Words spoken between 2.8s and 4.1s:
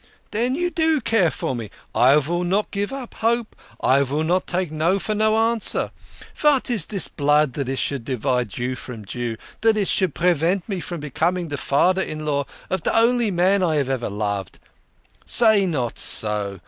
up hope. I